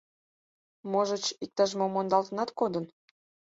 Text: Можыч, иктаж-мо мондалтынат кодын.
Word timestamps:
Можыч, 0.91 1.25
иктаж-мо 1.43 1.85
мондалтынат 1.93 2.49
кодын. 2.59 2.85